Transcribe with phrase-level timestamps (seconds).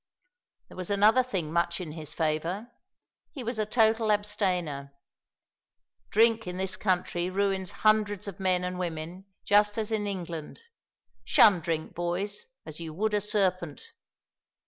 [0.67, 2.71] There was another thing much in his favour,
[3.33, 4.95] he was a total abstainer.
[6.09, 10.59] Drink in this country ruins hundreds of men and women, just as in England.
[11.23, 13.79] Shun drink, boys, as you would a serpent."